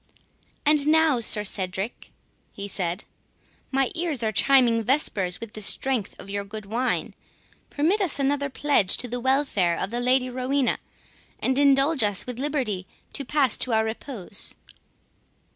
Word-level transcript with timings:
"And 0.65 0.87
now, 0.87 1.19
Sir 1.19 1.43
Cedric," 1.43 2.09
he 2.51 2.67
said, 2.67 3.03
"my 3.69 3.91
ears 3.93 4.23
are 4.23 4.31
chiming 4.31 4.81
vespers 4.83 5.39
with 5.39 5.53
the 5.53 5.61
strength 5.61 6.19
of 6.19 6.27
your 6.27 6.43
good 6.43 6.65
wine—permit 6.65 8.01
us 8.01 8.17
another 8.17 8.49
pledge 8.49 8.97
to 8.97 9.07
the 9.07 9.19
welfare 9.19 9.77
of 9.77 9.91
the 9.91 9.99
Lady 9.99 10.27
Rowena, 10.27 10.79
and 11.39 11.55
indulge 11.55 12.01
us 12.01 12.25
with 12.25 12.39
liberty 12.39 12.87
to 13.13 13.23
pass 13.23 13.57
to 13.59 13.73
our 13.73 13.85
repose." 13.85 14.55